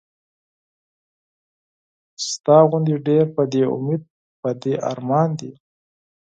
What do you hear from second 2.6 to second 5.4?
غوندې ډېر پۀ دې اميد پۀ دې ارمان